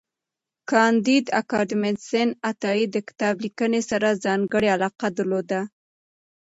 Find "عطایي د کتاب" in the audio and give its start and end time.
2.51-3.35